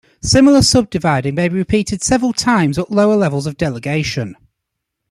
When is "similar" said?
0.23-0.63